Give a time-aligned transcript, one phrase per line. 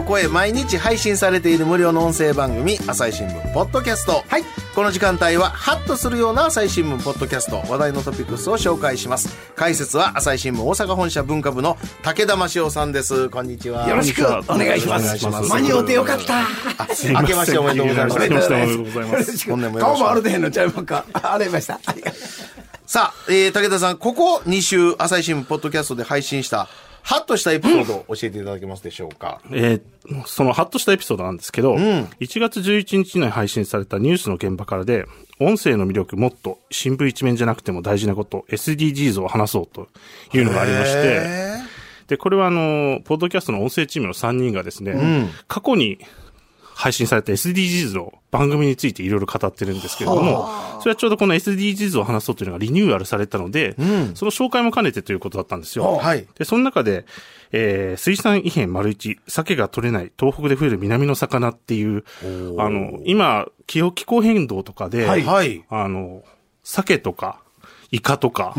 [0.00, 4.24] を超え毎日配信されている無料の音声番組朝日新聞ポッドキャスト。
[4.26, 4.44] はい。
[4.74, 7.62] この時間帯はハッとするような朝日新聞ポッドキャスト。
[7.70, 9.36] 話題のトピックスを紹介します。
[9.54, 13.28] 解説は朝日新聞大阪本社文化部の武田真夫さんです。
[13.28, 13.88] こんにちは。
[13.88, 15.26] よろしくお願いします。
[15.26, 16.46] 間に合うてよかった。
[17.10, 19.48] 明けましておめでとうございます。
[19.48, 21.04] 本年もよろしく顔もあるでへんのちゃいますか。
[21.12, 21.78] ありました。
[22.90, 26.66] さあ、えー、武田さん、ここ2週、朝日新聞ポッドキャストで配信した、
[27.04, 29.40] ハッとしたエピソードを教えていただけますでしょうか？
[29.52, 29.82] えー
[30.26, 35.06] そのハッとしたエピソードなんですけど、1月11日に配信されたニュースの現場からで、
[35.38, 39.86] 音声の魅力もっと新聞一面じゃなくても大事なこと、SDGs を話そうと
[40.36, 41.28] いうのがありまして、
[42.08, 46.00] で、これはあの、ポッドキャストの音声チームの3人がですね、過去に
[46.80, 50.48] 配信された SDGs の番組についていろいろ語ってるんですけれども、
[50.80, 53.74] それはちょうどこの SDGs を話そうというのがリニューアルされたので、
[54.14, 55.96] その紹介も兼ねてということだったんですよ。
[55.96, 56.26] はい。
[56.38, 57.04] で、その中で、
[57.52, 62.02] えー、水産異変丸一、鮭が取れない東北で増える南の魚っていう、
[62.58, 65.06] あの、今、気候気候変動とかで。
[65.68, 66.22] あの、
[66.62, 67.42] 鮭とか、
[67.90, 68.54] イカとか、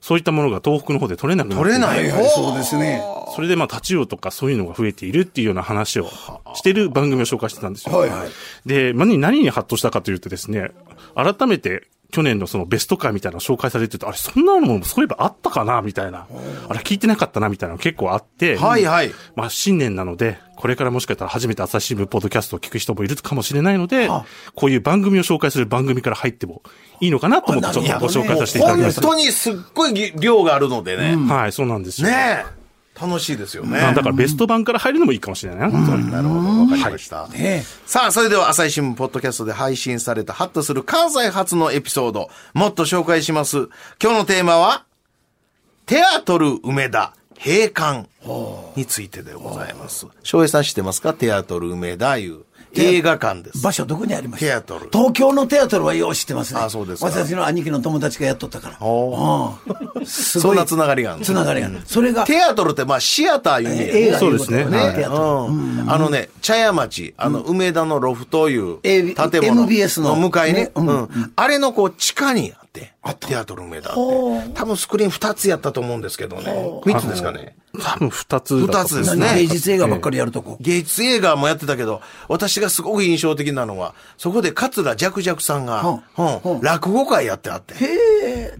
[0.00, 3.02] そういったものが東北の方で取れなくなって取れないはいはい、そうですね。
[3.34, 6.08] それでまあ、タチウオとかそういうのが増えているっていうような話を
[6.54, 7.96] してる番組を紹介してたんですよ。
[7.96, 8.28] はいはい。
[8.66, 10.70] で、何何にハッとしたかというとですね、
[11.14, 16.26] 改めて去年のそのベスト回みたいなのを紹介されてると、あれ、そんなのもそういえばあったかなみたいな。
[16.68, 18.56] あれ、聞いてなかったなみたいなの結構あって。
[18.56, 19.12] はいはい。
[19.36, 24.08] まあ、新年なので、これからもしかしたら初めて朝日新聞ポッドキャストを聞く人もいるかもしれないので、
[24.54, 26.62] こういう番組を紹介する番組から入っても
[27.00, 29.02] いいのかなと思ってちょっとご紹介させていただきました。
[29.02, 31.14] 本当にすっごい量があるのでね。
[31.14, 32.08] はい、そうなんですよ。
[32.08, 32.57] ねえ。
[33.00, 33.80] 楽しいですよね。
[33.80, 35.78] まあだからベスト版から入るのもいいかもしれないな。
[35.78, 36.60] なるほど。
[36.60, 37.28] わかりました。
[37.28, 43.68] ねさあ、それでは朝日新聞ポッドキャストで配信されたハッとする関西初のエピソード、もっと紹介します。
[44.02, 44.84] 今日のテーマは、
[45.86, 48.08] テアトル梅田閉館
[48.76, 50.06] についてでございます。
[50.22, 51.14] 翔平さん知ってますか？
[51.14, 52.42] テアトル梅田いう
[52.74, 53.62] 映画館です。
[53.62, 54.88] 場所どこにありましたテアトル。
[54.92, 56.60] 東京のテアトルはよう知ってますね。
[56.60, 57.06] あそうですか。
[57.06, 58.76] 私の兄貴の友達がやっとったから。
[58.80, 59.56] お
[59.96, 60.00] う。
[60.02, 60.06] ん。
[60.06, 60.48] すごい。
[60.48, 61.24] そんなつながりがあるの？
[61.24, 61.80] つながりがある。
[61.84, 64.58] それが、テアトルってまあシアターいう意味で映画そうですね。
[64.58, 64.96] いうことだよはい。
[64.96, 65.54] テアトル。
[65.54, 65.90] うん。
[65.90, 70.70] あのね、茶屋町、あの、梅田のロフトいう建物 MBS の向かいね。
[71.36, 73.98] あれのこう、地下にあって、テアトル梅田って。
[74.54, 76.44] 多分スクリーン2つやったと思うんですけどね。
[76.84, 77.56] 3つですかね。
[77.82, 79.34] 多分二つ二つですね。
[79.34, 80.56] 芸術映画ばっかりやるとこ。
[80.60, 87.74] 芸術映画もやってたけど、私がすごく印象的なのは、そこで桂ジャクジャクさんが、うん落語会やってあって。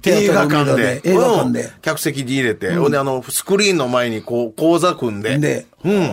[0.05, 1.01] 映画館で。
[1.05, 1.71] 映画館うんで。
[1.83, 5.39] 客席に入れて、ほんであの、スクリーンの前にこう、講座組んで。
[5.39, 5.67] で。
[5.85, 6.13] うん。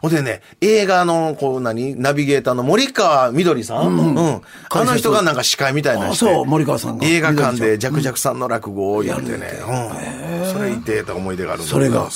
[0.00, 6.26] ほんでね、映画の、こう何、ナビゲーターの森川みどりさん、うん、あの人がなんか司会みたいなのして。
[6.26, 7.06] あそう森川さんが。
[7.06, 9.60] 映画館でジャクジャクさんの落語をやってね。
[9.68, 10.52] うん。
[10.52, 12.08] それ言ってた思い出があるんでそれが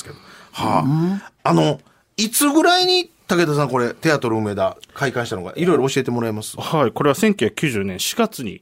[0.55, 0.83] は
[1.43, 1.49] あ。
[1.49, 1.79] あの、
[2.17, 6.55] いつぐらいに、武田さんこれ、テアトル梅田開館したのか、いろいろ教えてもらえます？
[6.57, 8.61] はい、これは1990年4月に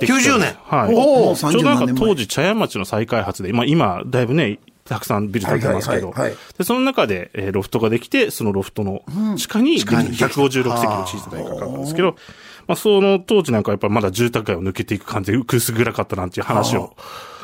[0.00, 0.14] できた。
[0.14, 0.94] 90年はい。
[0.94, 1.36] おー。
[1.36, 6.30] ちょうどなん30か当時茶屋町の再開発で、まあ今、だいぶね、たくさんビル建ってますけど、はいはいはい。
[6.30, 6.38] はい。
[6.56, 9.02] で、その中で、えーロフトができて、そのロフトの
[9.36, 10.16] 地下に下に。
[10.16, 12.16] 156席の小さな映画館なんですけど、
[12.66, 16.96] まあその当時なんかやっぱまだ住宅街を抜けていく感じで薄暗かったなんていう話を、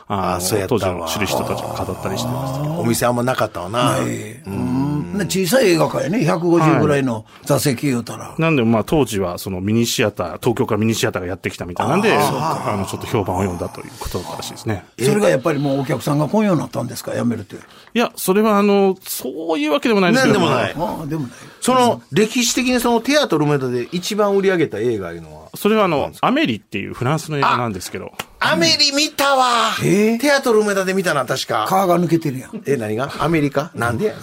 [0.06, 2.80] ああそうやったわ当時の知る人たちが語ったりしてましたけど。
[2.80, 3.98] お店あんまなかったわな。
[4.00, 4.94] うん
[5.28, 6.18] 小さい映画館やね。
[6.18, 8.34] 150ぐらいの座席言うたら。
[8.36, 14.84] なんで、まあ当時はそのミニシアター、東京からミニシアターがやってきたみたいなんで、あの、ちょっと評判を読んだということだったらしいですね。
[14.98, 17.14] それがやっぱりもうお客さんが来んようになったんですか？
[17.14, 17.54] やめるって。
[17.54, 17.58] い
[17.94, 20.40] や、それはあの、そういうわけでもないんですけど。
[20.40, 21.30] なんでもないああ、でもない。
[21.60, 28.12] その、歴史的にそのテアトル梅田で一番売り上げた映画いうのは、それはあの、アメリっていうフランスの映画なんですけど。
[28.46, 30.16] アメリ見たわ、え？
[30.16, 31.64] ーテアトル梅田で見たな、確か。
[31.68, 32.62] 川が抜けてるやん。
[32.66, 33.10] え、何が？
[33.18, 33.70] アメリカ？
[33.74, 34.06] なんで？
[34.06, 34.14] や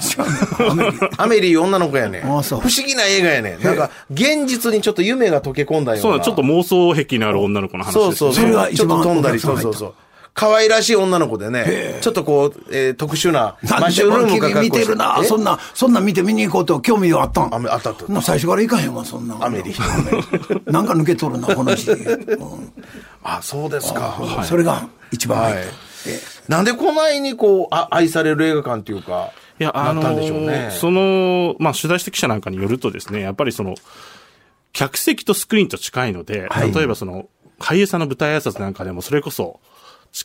[1.18, 2.38] アメリ女の子やねん。
[2.38, 3.64] あそう不思議な映画やねん。
[3.64, 6.02] なんか、現実にちょっと夢が溶け込んだような。
[6.02, 8.04] そうだ、ちょっと妄想癖のある女の子の話です、ね。
[8.04, 8.44] そうそうそう。
[8.44, 9.94] それがちょっと一番飛んだり、そうそうそう。
[10.34, 15.22] 可愛らしい女の子でね、ちょっとこう、えー特殊な、マッシュルーム見てるな。
[15.24, 15.52] そんな。
[15.52, 17.54] な、そんなん見て見に行こうと興味はあったん？
[17.54, 19.38] あめあったあったな最初から行かへんわ、そんな。
[19.46, 19.74] アメリ
[20.72, 21.92] なんか抜けとるな、この時期。
[22.40, 22.74] うん
[23.24, 24.18] あ、そうですか。
[24.44, 25.66] それが一番はい入っ
[26.48, 33.76] なんでこないにこう、あ愛される映画館っていうか、いや、あのなったんでしょうねーその、まあ、取材した記者なんかによるとですね、やっぱりその、
[34.74, 37.28] 客席とスクリーンと近いので、例えばその、
[37.60, 39.60] 俳優さんの舞台挨拶なんかでも、それこそ、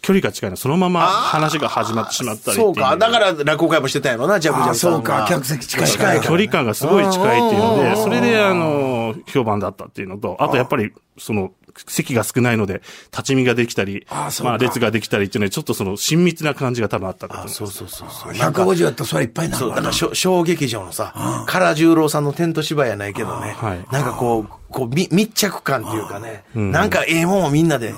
[0.02, 2.96] 距離が近いの、そのまま話が始まってしまったりっていそうか。
[2.96, 4.96] だから落語会もしてたんやろな、ジャブジャあブさんが。
[4.96, 11.52] そうか客席近いから近い距離感がすごい近いっていうのうんで、それで、あの、評判だったっていうのと、あとやっぱり、その、
[11.86, 17.56] 席が少ないので、立ち見ができたり、あまあ、列ができたりっていうので、ちょっとその、親密な感じが多分あったんだと思います。
[17.58, 18.34] そうそうそうそう。
[18.34, 19.92] なんか、150やったらそれいっぱいになそう、だから。
[19.92, 27.94] 小小劇場のさ、唐十郎さんのテント芝居やないけどね、はいなんかこう、こう、み密着感っていうかね、なんかええもんをみんなで、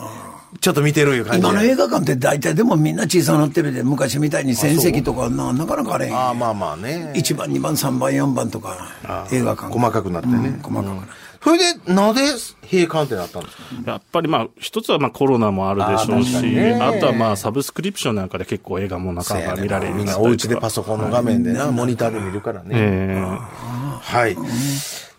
[0.61, 1.49] ちょっと見てるいう感じで。
[1.49, 6.15] 今の映画館って大体でもみんな小さなってるで、昔みたいに戦績とかな、なかなかあれへん。
[6.17, 7.13] ああ、まあまあね。
[7.15, 8.93] 1番、2番、3番、4番とか、
[9.31, 9.73] 映画館。
[9.73, 10.35] 細かくなってね。
[10.35, 11.29] うん細かくなって。
[11.41, 12.23] それで、なぜ
[12.69, 13.63] 閉館ってなったんですか？
[13.93, 16.35] やっぱりまあ、一つはまあコロナもあるでしょうし、
[16.81, 22.71] ああとはまあ、サブスクリプションなんかで結構映画も中が見られるようみんなお家でパソコンの画面でな、モニターで見るからね。
[22.73, 23.23] え
[24.01, 24.37] はい。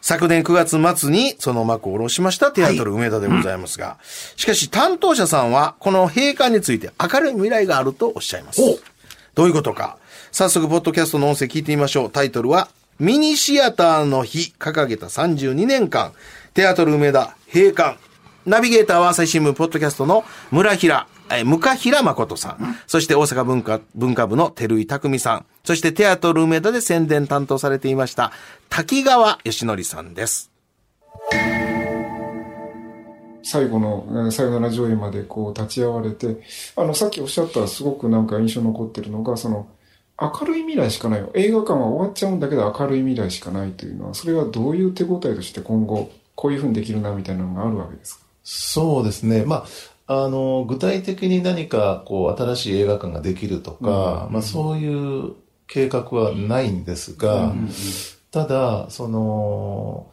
[0.01, 3.97] 昨年9月末にその幕を下ろしましたテアトル梅田でございますが、
[4.35, 8.61] しかし担当者さんはこの閉館について明るい未来があるとおっしゃいます。
[9.35, 9.97] どういうことか。
[10.31, 12.11] 早速、ポッドキャストの音声聞いてみましょう。
[12.11, 12.69] タイトルは、
[12.99, 16.13] ミニシアターの日掲げた32年間、
[16.53, 17.97] テアトル梅田閉館。
[18.49, 22.75] ナビゲーターは朝日新聞ポッドキャストの村平、えー、向平誠さん。
[22.87, 25.45] そして大阪文化、文化部の照井匠さん。
[25.63, 28.31] そしてテアトル梅田で宣伝担当されていました、
[28.67, 30.49] 滝川義則さんです。
[33.43, 36.41] 最後のえーさよなら上映までこう立ち会われて、
[36.75, 39.67] あの、さっきおっしゃったすごくなんか印象残ってるのが、その、
[40.19, 41.29] 明るい未来しかないよ。
[41.35, 48.28] 映画館は終わっちゃうんだけど明るい未来しかないというのは、それはどういう手応えとして今後、こういうふうにできるなみたいなのがあるわけですか？
[48.43, 49.43] そうですね。
[49.45, 49.65] ま
[50.07, 55.33] あ、あの、具体的に何か、こう、新しい映画館ができるとか、まあ、そういう
[55.67, 57.53] 計画はないんですが、
[58.31, 60.07] ただ、その、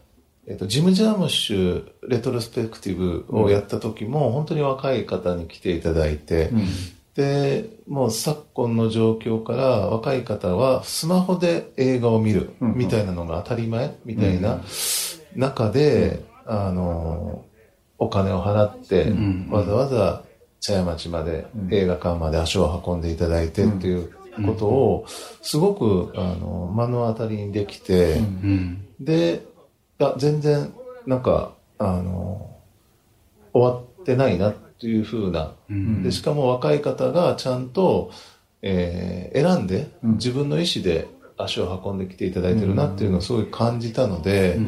[0.47, 6.51] えっと、ジム・ジャームッシュレトロスペクティブをやった時も、本当に若い方に来ていただいて、
[7.15, 14.61] で、もう昨今の状況から若い方はスマホで映画を見るみたいなのが当たり前みたいな
[15.35, 17.45] 中で、あの、
[17.99, 19.13] お金を払って、
[19.51, 20.23] わざわざ
[20.61, 24.11] 茶屋町まで、映画館まで足を運んでいただいてっていう
[24.45, 25.07] ことを、
[25.43, 28.21] すごく、あの、目の当たりにできて、
[29.01, 29.45] で、
[30.01, 30.73] いや、全然、
[31.07, 32.51] なんか、あの、
[33.53, 35.53] 終わってないなっていうふうな、
[36.03, 38.11] で、しかも若い方がちゃんと、
[38.63, 41.07] えー選んで、自分の意思で
[41.37, 44.59] 足を運んできていただいてるなっていうのをすごい感じたので、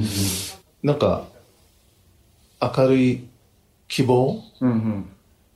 [0.83, 1.25] なんか、
[2.61, 3.29] 明るい
[3.89, 4.43] 希望？
[4.61, 5.09] うんうん。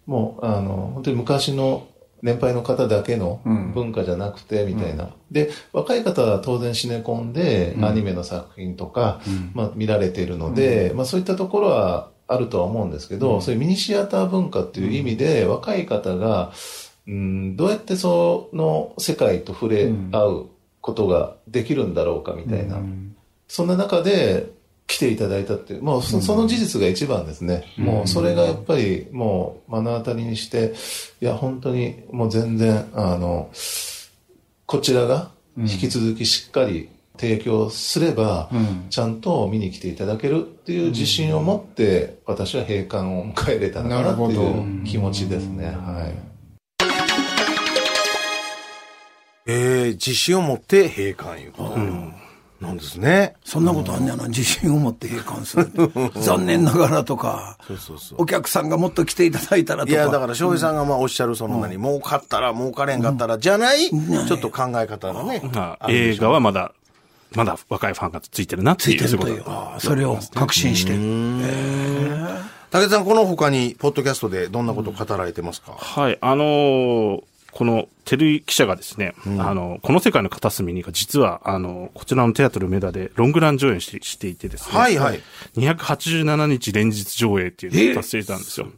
[0.06, 1.86] もう、あの、本当に昔の
[2.22, 3.72] 年配の方だけのうん。
[3.72, 5.10] 文化じゃなくて、みたいな。
[5.30, 9.20] で、若い方は当然シネコンで、アニメの作品とか、
[9.54, 16.52] まあ見られているので、まあそういったところはあるとは思うんですけど、そういうミニシアター文化っていう意味で、若い方が、
[17.06, 20.46] うん、どうやってその世界と触れ合う
[20.80, 22.80] ことができるんだろうか、みたいな。
[23.48, 24.50] そんな中で
[24.92, 27.64] 来ていただいたっていう、もうそその事実が一番ですね。
[27.78, 30.74] もうそれがやっぱりもう目の当たりにして、
[31.22, 33.50] いや本当にもう全然、あの、
[34.66, 38.50] こちらが引き続きしっかり提供すれば、
[38.90, 45.68] ちゃんと見に来ていただけるっていう自信を持って、私は閉館を迎えれたのかなってなるほいう気持ちですね。
[45.68, 46.32] はい。
[49.46, 52.21] えー、自信を持って閉館いうこと
[52.62, 53.34] なんですね。
[53.44, 55.70] そんなことあんねやな、自信を持って閉館する。
[56.22, 58.22] 残念ながらとか、そうそうそう。
[58.22, 59.92] お客さんがもっと来ていただいたらとか。
[59.92, 65.42] いや、だから、翔平さんがまあおっしゃる、その何、儲かったら、儲かれんかったら、じゃない、ちょっと考え方がね。
[65.52, 66.72] まあ、映画はまだ、
[67.34, 69.44] まだ若いファンがついてるなっていうついてるという
[69.78, 70.92] それを確信して。
[70.94, 75.72] 武田さん、この他に、ポッドキャストでどんなことを語られてますか？
[75.72, 77.22] はい、あのー
[77.52, 84.78] この照井記者がですね、あの、この世界の片隅にが実は、あの、こちらのテアトル梅田でロングラン上演ししていてですね。
[84.78, 85.20] はいはい。
[85.56, 88.68] 287日連日上映っていうのを達成したんですよ。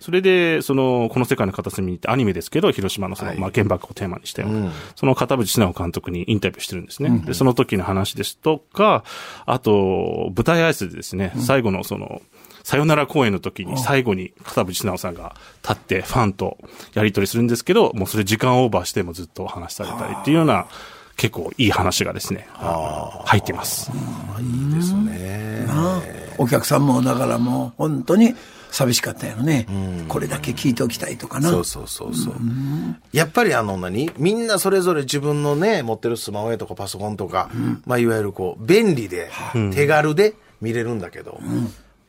[0.00, 7.22] それで、その、この世界の片隅にってアニメですけど、広島のその、まあ、原爆をテーマにしたような、その片渕直監督にインタビューしてるんですね。
[7.26, 9.02] で、その時の話ですとか、
[9.44, 12.22] あと、舞台挨拶でですね、最後のその、
[12.62, 16.58] さよなら公演の時に最後に片渕直さんが立ってファンと
[16.94, 20.66] やり取りするんですけど、もうそれ時間オーバーしてもずっと話されたりっていうような、
[21.16, 23.90] 結構いい話がですね、入ってます。
[23.90, 25.66] ですね。
[26.38, 28.34] お客さんもだからもう本当に
[28.70, 29.66] 寂しかったよね。
[30.08, 31.50] これだけ聞いておきたいとかな。
[31.50, 32.34] そうそうそうそう。
[33.12, 34.10] やっぱりあの何？
[34.16, 37.50] みんなそれぞれ自分のね、持ってるスマホやとかパソコンとか、
[37.84, 39.30] まあいわゆるこう、便利で、
[39.74, 41.38] 手軽で見れるんだけど、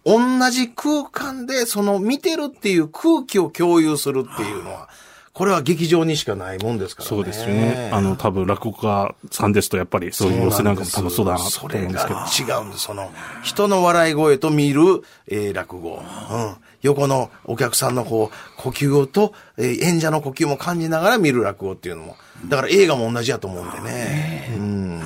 [0.06, 4.90] 同じ空間でその見てるっていう空気を共有するっていうのは、
[5.34, 7.10] これは劇場にしかないもんですからね。
[7.10, 7.90] そうですよね。
[7.94, 12.20] あの、多分落語家さんですと、やっぱりそういう寄せなんかも多分そうだなとそれ思うんですけど。
[12.20, 12.84] が違うんです。
[12.84, 13.10] その、
[13.44, 14.82] 人の笑い声と見る、
[15.28, 16.02] えー落語。
[16.32, 16.56] うん。
[16.82, 22.18] 横のお客さんのこう、呼吸と、えー演者の呼吸も感じながら見る落語っていうのも。
[22.48, 24.54] だから映画も同じやと思うんでね。
[24.58, 25.02] うん。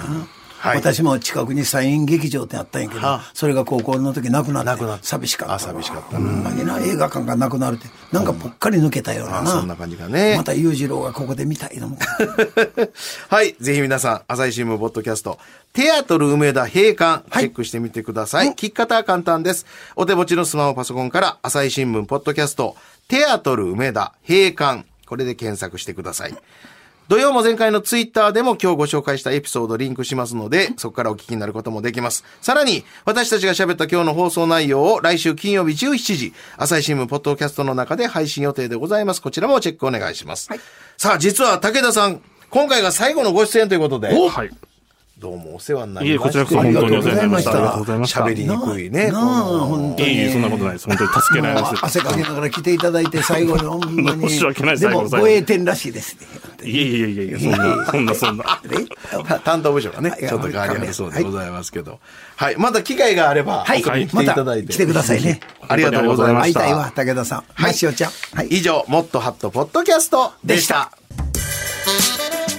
[0.65, 0.77] はい。
[0.77, 5.53] 私も近くにサイン劇場ってあったんやけどはあ、それが高校の時なくなって、なくなって寂しかった。
[5.55, 11.97] あ寂しかったほんまにな、映画館がなくなるって、なんかぽっかり抜けたようなそんな感じがねまた裕次郎がここで見たいのも。
[13.29, 13.55] はい。
[13.59, 15.37] ぜひ皆さん、朝日新聞ポッドキャスト、
[15.73, 18.49] テアトル梅田閉館、チェックしてみてください。
[18.51, 19.65] 聞き方は簡単です。
[19.95, 22.75] お手持ちのスマホパソコンから、朝日新聞ポッドキャスト、
[23.07, 26.35] テアトル梅田閉館、これで検索してください。
[27.07, 32.23] 土曜も前回のツイッターでも今日ご紹介したエピソードリンクしますので、そこからお聞きになることもできます。
[32.41, 39.21] さらに、私たちが喋った今日の放送内容を来週金曜日17時、朝日新聞ポッドキャストの中で配信予定でございます。
[39.21, 40.49] こちらもチェックお願いします。
[40.97, 44.49] さあ、実は武田さん、今回が最後のご出演ということで、はい。
[45.17, 46.43] どうもお世話になりいえ、ました。
[46.43, 47.51] こちらこそ本当にお世話になりました。
[47.51, 48.19] ありがとうございました。
[48.19, 49.11] い喋りにくいね。
[49.11, 50.09] なあ、本当に。
[50.09, 50.87] えいえ、そんなことないです。
[50.87, 51.85] 本当に助けられます。
[51.85, 54.29] 汗かきながら来ていただいて、最後にほんまに。
[54.29, 56.69] 申し訳ないでも、最後の最後ご栄転らしいですね。
[56.69, 58.61] いえいえいえいえ、そんな、そんな、そんな。
[58.65, 61.99] え担当部署がね、はいちょっと変わりそうでございますけど。
[62.35, 62.57] はい。
[62.57, 63.81] また機会があれば、はい。
[63.81, 64.73] 来ていただいて。
[64.73, 65.39] 来てくださいね。
[65.65, 66.59] ありがとうございました。
[66.59, 67.43] 会いたいわ、武田さん。
[67.53, 68.11] はい、しおちゃん。
[68.33, 68.47] はい。
[68.47, 70.91] 以上、もっとハットポッドキャストでした。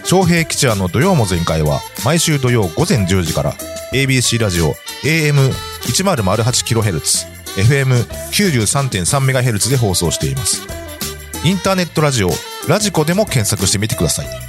[0.09, 3.55] 昌平吉弥の土曜も全開は毎週土曜午前10時から
[3.93, 10.63] ABC ラジオ AM1008kHz FM93.3MHz で放送しています。
[11.45, 12.31] インターネットラジオ
[12.69, 14.46] ラジコでも検索してみてください。